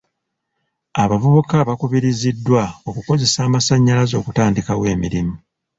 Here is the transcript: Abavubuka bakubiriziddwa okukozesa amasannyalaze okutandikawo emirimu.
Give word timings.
Abavubuka 1.03 1.55
bakubiriziddwa 1.69 2.63
okukozesa 2.89 3.39
amasannyalaze 3.47 4.15
okutandikawo 4.17 4.83
emirimu. 4.95 5.35